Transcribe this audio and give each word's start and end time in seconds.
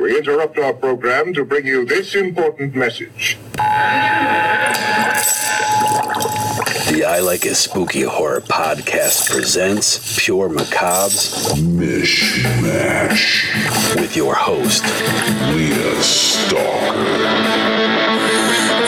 We 0.00 0.16
interrupt 0.16 0.58
our 0.58 0.72
program 0.72 1.34
to 1.34 1.44
bring 1.44 1.66
you 1.66 1.84
this 1.84 2.14
important 2.14 2.74
message. 2.74 3.36
The 6.88 7.04
I 7.06 7.20
Like 7.20 7.44
It 7.44 7.54
Spooky 7.54 8.00
Horror 8.04 8.40
Podcast 8.40 9.30
presents 9.30 10.18
Pure 10.18 10.48
Macabre's 10.48 11.54
MICH 11.62 12.42
Mash. 12.62 13.54
with 13.96 14.16
your 14.16 14.34
host, 14.34 14.84
Leah 15.52 16.02
Stalker. 16.02 16.64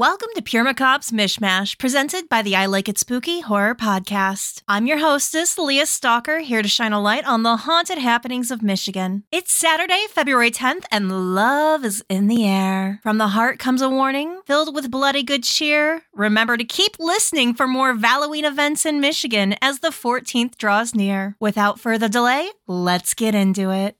Welcome 0.00 0.30
to 0.34 0.40
Pure 0.40 0.64
Macabre's 0.64 1.12
MICH 1.12 1.42
Mash, 1.42 1.76
presented 1.76 2.26
by 2.30 2.40
the 2.40 2.56
I 2.56 2.64
Like 2.64 2.88
It 2.88 2.96
Spooky 2.96 3.40
Horror 3.40 3.74
Podcast. 3.74 4.62
I'm 4.66 4.86
your 4.86 4.96
hostess, 4.96 5.58
Leah 5.58 5.84
Stalker, 5.84 6.38
here 6.38 6.62
to 6.62 6.68
shine 6.68 6.94
a 6.94 6.98
light 7.02 7.26
on 7.26 7.42
the 7.42 7.54
haunted 7.54 7.98
happenings 7.98 8.50
of 8.50 8.62
Michigan. 8.62 9.24
It's 9.30 9.52
Saturday, 9.52 10.06
February 10.08 10.52
10th, 10.52 10.86
and 10.90 11.34
love 11.34 11.84
is 11.84 12.02
in 12.08 12.28
the 12.28 12.46
air. 12.46 13.00
From 13.02 13.18
the 13.18 13.28
heart 13.28 13.58
comes 13.58 13.82
a 13.82 13.90
warning, 13.90 14.40
filled 14.46 14.74
with 14.74 14.90
bloody 14.90 15.22
good 15.22 15.44
cheer. 15.44 16.04
Remember 16.14 16.56
to 16.56 16.64
keep 16.64 16.96
listening 16.98 17.52
for 17.52 17.68
more 17.68 17.94
Halloween 17.94 18.46
events 18.46 18.86
in 18.86 19.00
Michigan 19.00 19.54
as 19.60 19.80
the 19.80 19.88
14th 19.88 20.56
draws 20.56 20.94
near. 20.94 21.36
Without 21.40 21.78
further 21.78 22.08
delay, 22.08 22.48
let's 22.66 23.12
get 23.12 23.34
into 23.34 23.70
it. 23.70 23.98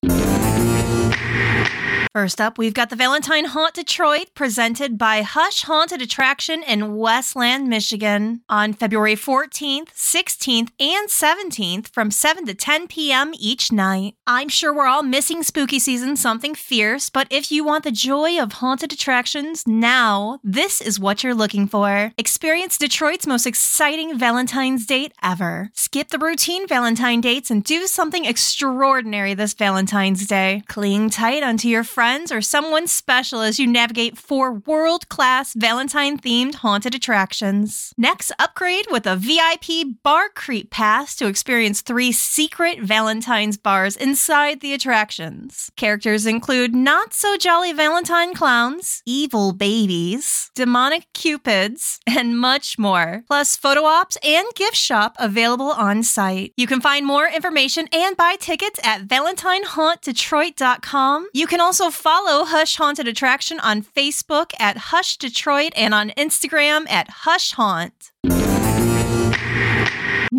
First 2.13 2.41
up, 2.41 2.59
we've 2.59 2.75
got 2.75 2.91
the 2.91 2.97
Valentine 2.97 3.45
Haunt 3.45 3.75
Detroit 3.75 4.31
presented 4.35 4.99
by 4.99 5.23
Hush 5.23 5.63
Haunted 5.63 6.03
Attraction 6.03 6.61
in 6.65 6.97
Westland, 6.97 7.69
Michigan 7.69 8.41
on 8.49 8.73
February 8.73 9.15
14th, 9.15 9.91
16th, 9.95 10.71
and 10.81 11.09
17th 11.09 11.87
from 11.93 12.11
7 12.11 12.47
to 12.47 12.55
10 12.55 12.89
p.m. 12.89 13.31
each 13.39 13.71
night. 13.71 14.17
I'm 14.27 14.49
sure 14.49 14.75
we're 14.75 14.89
all 14.89 15.05
missing 15.05 15.45
spooky 15.45 15.79
season 15.79 16.17
something 16.17 16.57
fierce, 16.57 17.11
but 17.11 17.29
if 17.31 17.53
you 17.53 17.63
want 17.63 17.85
the 17.85 17.93
joy 17.93 18.43
of 18.43 18.55
haunted 18.55 18.93
attractions 18.93 19.65
now, 19.69 20.41
this 20.43 20.81
is 20.81 20.99
what 20.99 21.23
you're 21.23 21.33
looking 21.33 21.69
for. 21.69 22.13
Experience 22.19 22.77
Detroit's 22.77 23.25
most 23.25 23.47
exciting 23.47 24.19
Valentine's 24.19 24.85
date 24.85 25.13
ever. 25.23 25.71
Skip 25.75 26.09
the 26.09 26.19
routine 26.19 26.67
Valentine 26.67 27.21
dates 27.21 27.53
and 27.53 27.63
do 27.63 27.87
something 27.87 28.25
extraordinary 28.25 29.33
this 29.35 29.55
Valentine's 29.55 30.27
Day. 30.27 30.65
Cling 30.67 31.11
tight 31.11 31.45
onto 31.45 31.69
your 31.69 31.85
friends 31.85 32.00
or 32.01 32.41
someone 32.41 32.87
special 32.87 33.43
as 33.43 33.59
you 33.59 33.67
navigate 33.67 34.17
four 34.17 34.53
world 34.53 35.07
class 35.11 35.53
Valentine 35.53 36.17
themed 36.17 36.55
haunted 36.55 36.95
attractions. 36.95 37.93
Next, 37.99 38.33
upgrade 38.39 38.87
with 38.91 39.07
a 39.07 39.17
VIP 39.17 40.01
bar 40.03 40.31
creep 40.35 40.71
pass 40.71 41.15
to 41.17 41.27
experience 41.27 41.83
three 41.83 42.11
secret 42.11 42.81
Valentine's 42.81 43.59
bars 43.59 43.97
inside 43.97 44.61
the 44.61 44.73
attractions. 44.73 45.71
Characters 45.77 46.25
include 46.25 46.75
not 46.75 47.13
so 47.13 47.37
jolly 47.37 47.75
Valentine 47.75 48.33
clowns, 48.33 49.03
evil 49.05 49.53
babies, 49.53 50.51
demonic 50.55 51.07
cupids, 51.13 52.01
and 52.07 52.41
much 52.41 52.79
more. 52.79 53.25
Plus, 53.27 53.57
photo 53.57 53.85
ops 53.85 54.17
and 54.25 54.47
gift 54.55 54.77
shop 54.77 55.17
available 55.19 55.73
on 55.73 56.03
site. 56.03 56.55
You 56.57 56.67
can 56.67 56.81
find 56.81 57.05
more 57.05 57.29
information 57.29 57.89
and 57.93 58.17
buy 58.17 58.37
tickets 58.41 58.81
at 58.83 59.07
ValentineHauntDetroit.com. 59.07 61.29
You 61.35 61.47
can 61.47 61.61
also 61.61 61.90
follow 61.91 62.45
Hush 62.45 62.77
Haunted 62.77 63.09
Attraction 63.09 63.61
on 63.61 63.83
Facebook 63.83 64.53
at 64.59 64.77
Hush 64.77 65.17
Detroit 65.17 65.73
and 65.77 65.95
on 65.95 66.11
Instagram 66.17 66.89
at 66.89 67.09
Hush 67.11 67.53
Haunt. 67.53 68.13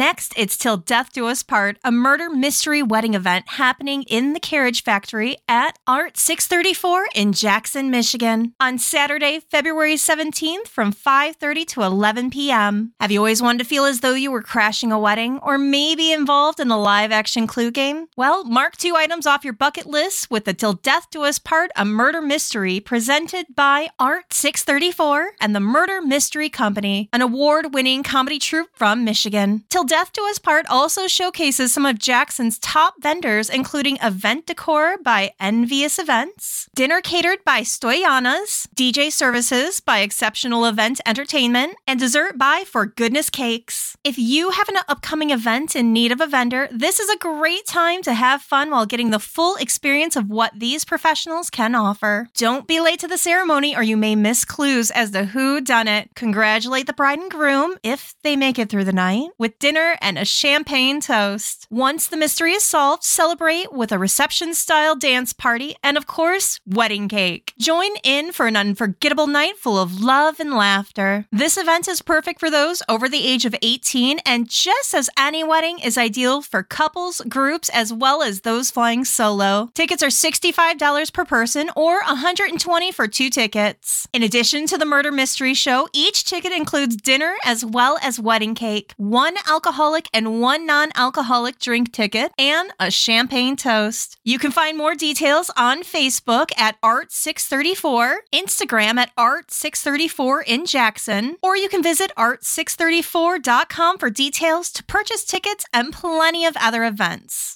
Next, 0.02 0.33
it's 0.35 0.57
Till 0.57 0.78
Death 0.78 1.13
Do 1.13 1.28
Us 1.28 1.44
Part, 1.44 1.78
a 1.84 1.91
murder 1.91 2.28
mystery 2.28 2.81
wedding 2.81 3.13
event 3.13 3.47
happening 3.50 4.01
in 4.07 4.34
the 4.34 4.39
Carriage 4.39 4.81
Factory 4.81 5.38
at 5.47 5.78
Art 5.85 6.17
634 6.17 7.09
in 7.13 7.34
Jackson, 7.34 7.91
Michigan 7.91 8.56
on 8.59 8.79
Saturday, 8.79 9.40
February 9.40 9.94
17th 9.94 10.67
from 10.67 10.91
5:30 10.91 11.67
to 11.67 11.84
11 11.84 12.31
p.m. 12.31 12.94
Have 13.00 13.11
you 13.11 13.19
always 13.19 13.44
wanted 13.44 13.59
to 13.59 13.69
feel 13.69 13.85
as 13.85 14.00
though 14.00 14.16
you 14.16 14.31
were 14.31 14.41
crashing 14.41 14.91
a 14.91 14.97
wedding 14.97 15.38
or 15.44 15.59
maybe 15.59 16.11
involved 16.11 16.59
in 16.59 16.72
a 16.72 16.81
live 16.81 17.11
action 17.11 17.45
clue 17.45 17.69
game? 17.69 18.07
Well, 18.17 18.44
mark 18.44 18.78
two 18.78 18.95
items 18.95 19.28
off 19.28 19.44
your 19.44 19.53
bucket 19.53 19.85
list 19.85 20.31
with 20.31 20.45
the 20.45 20.56
Till 20.56 20.73
Death 20.73 21.11
Do 21.11 21.25
Us 21.25 21.38
Part, 21.38 21.69
a 21.75 21.85
murder 21.85 22.23
mystery 22.23 22.79
presented 22.79 23.45
by 23.56 23.90
Art 24.00 24.34
634 24.34 25.34
and 25.40 25.56
the 25.56 25.59
Murder 25.59 26.01
Mystery 26.01 26.50
Company, 26.50 27.07
an 27.13 27.22
award-winning 27.22 28.01
comedy 28.01 28.40
troupe 28.40 28.69
from 28.73 29.06
Michigan. 29.06 29.63
Till 29.69 29.91
Death 29.91 30.13
Do 30.13 30.25
Us 30.29 30.40
Part 30.40 30.66
also 30.69 31.06
showcases 31.06 31.74
some 31.74 31.85
of 31.85 32.00
Jackson's 32.00 32.57
top 32.59 32.94
vendors, 33.02 33.50
including 33.50 33.97
event 34.02 34.46
decor 34.46 34.96
by 35.03 35.34
Envious 35.38 36.00
Events, 36.00 36.69
dinner 36.74 37.02
catered 37.02 37.44
by 37.44 37.59
Stoyanas, 37.59 38.69
DJ 38.74 39.12
services 39.12 39.81
by 39.81 40.00
Exceptional 40.00 40.66
Event 40.66 41.02
Entertainment, 41.06 41.75
and 41.85 42.00
dessert 42.00 42.38
by 42.38 42.63
For 42.66 42.85
Goodness 42.85 43.29
Cakes. 43.29 43.97
If 44.06 44.18
you 44.18 44.52
have 44.52 44.69
an 44.69 44.78
upcoming 44.88 45.31
event 45.31 45.75
in 45.75 45.91
need 45.91 46.13
of 46.13 46.22
a 46.22 46.25
vendor, 46.25 46.69
this 46.72 47.02
is 47.02 47.09
a 47.09 47.18
great 47.18 47.68
time 47.68 48.02
to 48.03 48.13
have 48.13 48.41
fun 48.41 48.72
while 48.72 48.85
getting 48.85 49.09
the 49.09 49.19
full 49.19 49.58
experience 49.58 50.16
of 50.16 50.29
what 50.29 50.53
these 50.58 50.85
professionals 50.85 51.50
can 51.50 51.75
offer. 51.75 52.29
Don't 52.38 52.66
be 52.66 52.79
late 52.79 53.02
to 53.02 53.09
the 53.09 53.18
ceremony 53.18 53.75
or 53.75 53.84
you 53.84 53.97
may 53.97 54.16
miss 54.16 54.46
clues 54.46 54.90
as 54.90 55.12
to 55.12 55.25
who 55.25 55.59
done 55.59 55.90
it. 55.90 56.12
Congratulate 56.16 56.88
the 56.88 56.94
bride 56.94 57.19
and 57.19 57.29
groom 57.29 57.75
if 57.84 58.16
they 58.23 58.38
make 58.38 58.58
it 58.58 58.69
through 58.69 58.85
the 58.85 58.94
night 58.94 59.28
with 59.38 59.59
dinner 59.59 59.71
and 59.78 60.18
a 60.18 60.26
champagne 60.26 61.02
toast. 61.02 61.68
Once 61.70 62.08
the 62.08 62.18
mystery 62.18 62.54
is 62.54 62.64
solved, 62.64 63.04
celebrate 63.04 63.72
with 63.72 63.92
a 63.92 64.00
reception 64.00 64.54
style 64.54 64.96
dance 64.96 65.34
party 65.34 65.76
and, 65.84 65.98
of 65.98 66.08
course, 66.08 66.59
wedding 66.66 67.08
cake. 67.08 67.54
Join 67.59 67.92
in 68.04 68.32
for 68.32 68.48
an 68.48 68.56
unforgettable 68.56 69.28
night 69.28 69.58
full 69.58 69.80
of 69.80 70.02
love 70.02 70.40
and 70.40 70.54
laughter. 70.54 71.26
This 71.32 71.58
event 71.58 71.88
is 71.88 72.02
perfect 72.02 72.40
for 72.40 72.50
those 72.50 72.84
over 72.90 73.08
the 73.08 73.26
age 73.26 73.46
of 73.46 73.56
18, 73.62 74.20
and 74.26 74.50
just 74.50 74.94
as 74.94 75.09
any 75.18 75.44
wedding 75.44 75.80
is 75.80 75.98
ideal 75.98 76.42
for 76.42 76.64
couples, 76.64 77.22
groups, 77.30 77.70
as 77.70 77.94
well 77.94 78.22
as 78.22 78.42
those 78.42 78.72
flying 78.72 79.06
solo. 79.06 79.70
Tickets 79.74 80.03
are 80.03 80.08
$65 80.08 81.14
per 81.14 81.26
person 81.26 81.70
or 81.76 82.02
120 82.03 82.92
for 82.92 83.08
two 83.08 83.30
tickets. 83.30 84.08
In 84.14 84.24
addition 84.24 84.66
to 84.68 84.78
the 84.78 84.86
murder 84.86 85.12
mystery 85.12 85.53
show, 85.53 85.88
each 85.94 86.24
ticket 86.26 86.52
includes 86.52 86.96
dinner 86.96 87.36
as 87.46 87.64
well 87.66 87.98
as 88.02 88.20
wedding 88.20 88.56
cake, 88.56 88.94
one 88.98 89.36
alcoholic 89.61 90.09
and 90.11 90.41
one 90.41 90.66
non 90.66 90.89
alcoholic 90.95 91.59
drink 91.59 91.91
ticket, 91.91 92.31
and 92.38 92.72
a 92.79 92.89
champagne 92.89 93.55
toast. 93.55 94.17
You 94.23 94.39
can 94.39 94.51
find 94.51 94.75
more 94.75 94.95
details 94.95 95.51
on 95.55 95.83
Facebook 95.83 96.49
at 96.57 96.81
Art634, 96.81 98.16
Instagram 98.33 98.97
at 98.97 99.16
Art634 99.16 100.41
in 100.47 100.66
Jackson, 100.66 101.38
or 101.44 101.55
you 101.55 101.69
can 101.69 101.83
visit 101.83 102.11
art634.com 102.17 103.97
for 103.99 104.09
details 104.09 104.72
to 104.72 104.83
purchase 104.83 105.23
tickets 105.23 105.66
and 105.72 105.93
plenty 105.93 106.43
of 106.45 106.57
other 106.59 106.83
events. 106.83 107.55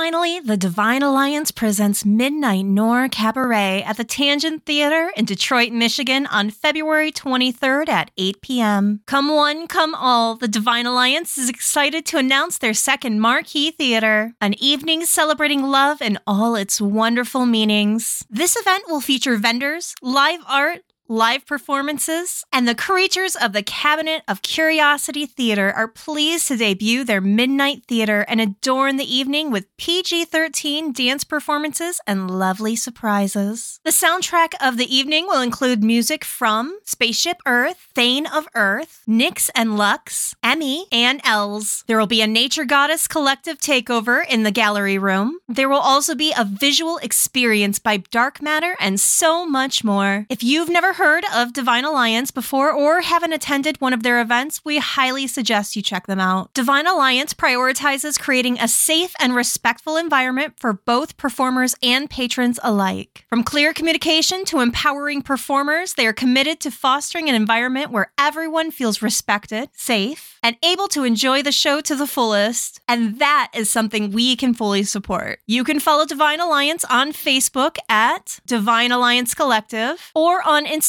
Finally, 0.00 0.38
the 0.38 0.56
Divine 0.56 1.02
Alliance 1.02 1.50
presents 1.50 2.04
Midnight 2.04 2.64
Noir 2.64 3.08
Cabaret 3.08 3.82
at 3.82 3.96
the 3.96 4.04
Tangent 4.04 4.64
Theater 4.64 5.10
in 5.16 5.24
Detroit, 5.24 5.72
Michigan 5.72 6.24
on 6.26 6.50
February 6.50 7.10
23rd 7.10 7.88
at 7.88 8.12
8 8.16 8.40
p.m. 8.40 9.00
Come 9.06 9.26
one, 9.26 9.66
come 9.66 9.96
all, 9.96 10.36
the 10.36 10.46
Divine 10.46 10.86
Alliance 10.86 11.36
is 11.36 11.48
excited 11.48 12.06
to 12.06 12.16
announce 12.16 12.58
their 12.58 12.74
second 12.74 13.18
marquee 13.18 13.72
theater, 13.72 14.34
an 14.40 14.54
evening 14.62 15.04
celebrating 15.04 15.64
love 15.64 16.00
and 16.00 16.16
all 16.28 16.54
its 16.54 16.80
wonderful 16.80 17.44
meanings. 17.44 18.24
This 18.30 18.56
event 18.56 18.84
will 18.86 19.00
feature 19.00 19.36
vendors, 19.36 19.96
live 20.00 20.42
art, 20.46 20.82
live 21.08 21.46
performances, 21.46 22.44
and 22.52 22.68
the 22.68 22.74
creatures 22.74 23.34
of 23.34 23.54
the 23.54 23.62
Cabinet 23.62 24.22
of 24.28 24.42
Curiosity 24.42 25.24
Theater 25.24 25.72
are 25.72 25.88
pleased 25.88 26.48
to 26.48 26.56
debut 26.56 27.02
their 27.02 27.22
Midnight 27.22 27.84
Theater 27.88 28.26
and 28.28 28.40
adorn 28.40 28.98
the 28.98 29.16
evening 29.16 29.50
with 29.50 29.74
PG 29.78 30.26
13 30.26 30.92
dance 30.92 31.24
performances 31.24 31.98
and 32.06 32.30
lovely 32.30 32.76
surprises. 32.76 33.80
The 33.84 33.90
soundtrack 33.90 34.52
of 34.60 34.76
the 34.76 34.94
evening 34.94 35.26
will 35.26 35.40
include 35.40 35.82
music 35.82 36.24
from 36.24 36.78
Spaceship 36.84 37.38
Earth, 37.46 37.88
Thane 37.94 38.26
of 38.26 38.46
Earth, 38.54 39.02
Nyx 39.08 39.48
and 39.54 39.78
Lux, 39.78 40.34
Emmy, 40.42 40.86
and 40.92 41.22
Els. 41.24 41.84
There 41.86 41.98
will 41.98 42.06
be 42.06 42.20
a 42.20 42.26
Nature 42.26 42.66
Goddess 42.66 43.08
collective 43.08 43.58
takeover 43.58 44.22
in 44.28 44.42
the 44.42 44.50
gallery 44.50 44.98
room. 44.98 45.38
There 45.48 45.70
will 45.70 45.78
also 45.78 46.14
be 46.14 46.34
a 46.36 46.44
visual 46.44 46.98
experience 46.98 47.78
by 47.78 47.96
Dark 48.10 48.42
Matter 48.42 48.76
and 48.78 49.00
so 49.00 49.46
much 49.46 49.82
more. 49.82 50.26
If 50.28 50.44
you've 50.44 50.68
never 50.68 50.97
heard 50.98 51.24
of 51.32 51.52
Divine 51.52 51.84
Alliance 51.84 52.32
before 52.32 52.72
or 52.72 53.02
haven't 53.02 53.32
attended 53.32 53.80
one 53.80 53.92
of 53.92 54.02
their 54.02 54.20
events, 54.20 54.64
we 54.64 54.78
highly 54.78 55.28
suggest 55.28 55.76
you 55.76 55.80
check 55.80 56.08
them 56.08 56.18
out. 56.18 56.52
Divine 56.54 56.88
Alliance 56.88 57.32
prioritizes 57.32 58.18
creating 58.18 58.58
a 58.58 58.66
safe 58.66 59.14
and 59.20 59.32
respectful 59.32 59.96
environment 59.96 60.54
for 60.56 60.72
both 60.72 61.16
performers 61.16 61.76
and 61.84 62.10
patrons 62.10 62.58
alike. 62.64 63.24
From 63.28 63.44
clear 63.44 63.72
communication 63.72 64.44
to 64.46 64.58
empowering 64.58 65.22
performers, 65.22 65.94
they 65.94 66.04
are 66.04 66.12
committed 66.12 66.58
to 66.60 66.70
fostering 66.72 67.28
an 67.28 67.36
environment 67.36 67.92
where 67.92 68.10
everyone 68.18 68.72
feels 68.72 69.00
respected, 69.00 69.70
safe, 69.74 70.40
and 70.42 70.56
able 70.64 70.88
to 70.88 71.04
enjoy 71.04 71.44
the 71.44 71.52
show 71.52 71.80
to 71.80 71.94
the 71.94 72.08
fullest. 72.08 72.80
And 72.88 73.20
that 73.20 73.52
is 73.54 73.70
something 73.70 74.10
we 74.10 74.34
can 74.34 74.52
fully 74.52 74.82
support. 74.82 75.38
You 75.46 75.62
can 75.62 75.78
follow 75.78 76.04
Divine 76.04 76.40
Alliance 76.40 76.84
on 76.90 77.12
Facebook 77.12 77.76
at 77.88 78.40
Divine 78.46 78.90
Alliance 78.90 79.32
Collective 79.32 80.10
or 80.16 80.42
on 80.42 80.66
Instagram 80.66 80.87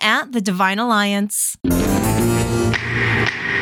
at 0.00 0.32
The 0.32 0.40
Divine 0.40 0.78
Alliance. 0.78 1.56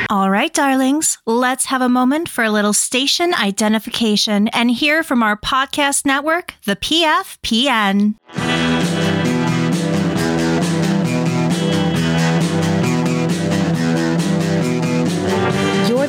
All 0.08 0.30
right, 0.30 0.52
darlings, 0.52 1.18
let's 1.26 1.66
have 1.66 1.82
a 1.82 1.88
moment 1.88 2.28
for 2.28 2.44
a 2.44 2.50
little 2.50 2.72
station 2.72 3.34
identification 3.34 4.48
and 4.48 4.70
hear 4.70 5.02
from 5.02 5.22
our 5.22 5.36
podcast 5.36 6.06
network, 6.06 6.54
the 6.64 6.76
PFPN. 6.76 8.14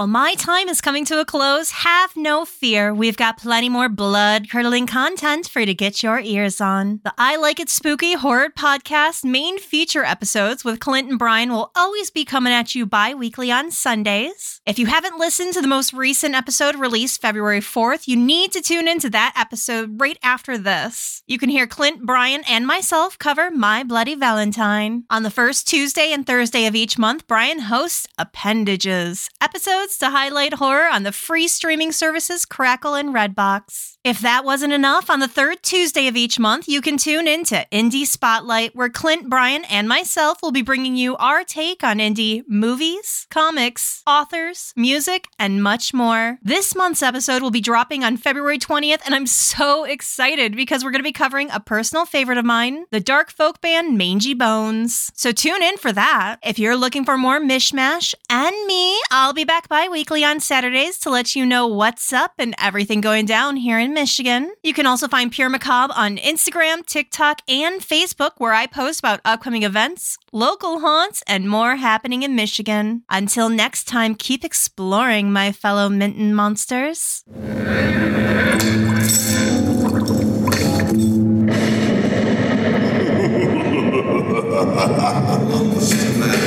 While 0.00 0.06
my 0.06 0.32
time 0.32 0.70
is 0.70 0.80
coming 0.80 1.04
to 1.04 1.20
a 1.20 1.26
close, 1.26 1.70
have 1.72 2.16
no 2.16 2.46
fear. 2.46 2.94
We've 2.94 3.18
got 3.18 3.36
plenty 3.36 3.68
more 3.68 3.90
blood 3.90 4.48
curdling 4.48 4.86
content 4.86 5.46
for 5.46 5.60
you 5.60 5.66
to 5.66 5.74
get 5.74 6.02
your 6.02 6.18
ears 6.18 6.58
on. 6.58 7.00
The 7.04 7.12
I 7.18 7.36
Like 7.36 7.60
It 7.60 7.68
Spooky 7.68 8.14
Horror 8.14 8.48
Podcast 8.48 9.26
main 9.26 9.58
feature 9.58 10.02
episodes 10.02 10.64
with 10.64 10.80
Clint 10.80 11.10
and 11.10 11.18
Brian 11.18 11.52
will 11.52 11.70
always 11.76 12.10
be 12.10 12.24
coming 12.24 12.50
at 12.50 12.74
you 12.74 12.86
bi 12.86 13.12
weekly 13.12 13.52
on 13.52 13.70
Sundays. 13.70 14.62
If 14.64 14.78
you 14.78 14.86
haven't 14.86 15.18
listened 15.18 15.52
to 15.52 15.60
the 15.60 15.68
most 15.68 15.92
recent 15.92 16.34
episode 16.34 16.76
released 16.76 17.20
February 17.20 17.60
4th, 17.60 18.08
you 18.08 18.16
need 18.16 18.52
to 18.52 18.62
tune 18.62 18.88
into 18.88 19.10
that 19.10 19.34
episode 19.36 20.00
right 20.00 20.18
after 20.22 20.56
this. 20.56 21.22
You 21.26 21.36
can 21.36 21.50
hear 21.50 21.66
Clint, 21.66 22.06
Brian, 22.06 22.42
and 22.48 22.66
myself 22.66 23.18
cover 23.18 23.50
My 23.50 23.84
Bloody 23.84 24.14
Valentine. 24.14 25.04
On 25.10 25.24
the 25.24 25.30
first 25.30 25.68
Tuesday 25.68 26.10
and 26.10 26.26
Thursday 26.26 26.64
of 26.64 26.74
each 26.74 26.96
month, 26.96 27.26
Brian 27.26 27.58
hosts 27.58 28.06
Appendages, 28.16 29.28
episodes 29.42 29.89
to 29.98 30.10
highlight 30.10 30.54
horror 30.54 30.88
on 30.88 31.02
the 31.02 31.12
free 31.12 31.48
streaming 31.48 31.92
services 31.92 32.44
Crackle 32.44 32.94
and 32.94 33.14
Redbox. 33.14 33.96
If 34.02 34.20
that 34.20 34.46
wasn't 34.46 34.72
enough, 34.72 35.10
on 35.10 35.20
the 35.20 35.28
third 35.28 35.62
Tuesday 35.62 36.06
of 36.06 36.16
each 36.16 36.38
month, 36.38 36.66
you 36.66 36.80
can 36.80 36.96
tune 36.96 37.28
in 37.28 37.44
to 37.44 37.66
Indie 37.70 38.06
Spotlight, 38.06 38.74
where 38.74 38.88
Clint, 38.88 39.28
Brian, 39.28 39.62
and 39.66 39.86
myself 39.86 40.40
will 40.40 40.52
be 40.52 40.62
bringing 40.62 40.96
you 40.96 41.18
our 41.18 41.44
take 41.44 41.84
on 41.84 41.98
indie 41.98 42.42
movies, 42.48 43.26
comics, 43.30 44.02
authors, 44.06 44.72
music, 44.74 45.26
and 45.38 45.62
much 45.62 45.92
more. 45.92 46.38
This 46.42 46.74
month's 46.74 47.02
episode 47.02 47.42
will 47.42 47.50
be 47.50 47.60
dropping 47.60 48.02
on 48.02 48.16
February 48.16 48.58
20th, 48.58 49.00
and 49.04 49.14
I'm 49.14 49.26
so 49.26 49.84
excited 49.84 50.56
because 50.56 50.82
we're 50.82 50.92
going 50.92 51.00
to 51.00 51.04
be 51.04 51.12
covering 51.12 51.50
a 51.50 51.60
personal 51.60 52.06
favorite 52.06 52.38
of 52.38 52.46
mine, 52.46 52.86
the 52.90 53.00
dark 53.00 53.30
folk 53.30 53.60
band 53.60 53.98
Mangy 53.98 54.32
Bones. 54.32 55.10
So 55.14 55.30
tune 55.30 55.62
in 55.62 55.76
for 55.76 55.92
that. 55.92 56.38
If 56.42 56.58
you're 56.58 56.74
looking 56.74 57.04
for 57.04 57.18
more 57.18 57.38
mishmash 57.38 58.14
and 58.30 58.56
me, 58.66 58.98
I'll 59.10 59.34
be 59.34 59.44
back 59.44 59.68
bi 59.68 59.88
weekly 59.90 60.24
on 60.24 60.40
Saturdays 60.40 60.98
to 61.00 61.10
let 61.10 61.36
you 61.36 61.44
know 61.44 61.66
what's 61.66 62.14
up 62.14 62.32
and 62.38 62.54
everything 62.58 63.02
going 63.02 63.26
down 63.26 63.56
here 63.56 63.89
in 63.90 63.94
Michigan. 63.94 64.52
You 64.62 64.72
can 64.72 64.86
also 64.86 65.08
find 65.08 65.32
Pure 65.32 65.48
Macabre 65.48 65.92
on 65.96 66.16
Instagram, 66.16 66.86
TikTok, 66.86 67.42
and 67.48 67.80
Facebook, 67.80 68.32
where 68.38 68.52
I 68.52 68.66
post 68.66 69.00
about 69.00 69.20
upcoming 69.24 69.64
events, 69.64 70.16
local 70.32 70.80
haunts, 70.80 71.22
and 71.26 71.48
more 71.48 71.76
happening 71.76 72.22
in 72.22 72.36
Michigan. 72.36 73.02
Until 73.10 73.48
next 73.48 73.84
time, 73.84 74.14
keep 74.14 74.44
exploring, 74.44 75.32
my 75.32 75.50
fellow 75.50 75.88
Mitten 75.88 76.34
monsters. 76.34 77.24